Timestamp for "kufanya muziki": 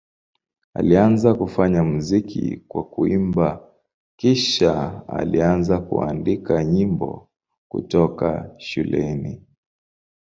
1.35-2.57